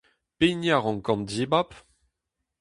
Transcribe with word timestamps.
Pehini 0.37 0.69
a 0.75 0.77
rankan 0.83 1.19
dibab? 1.29 1.69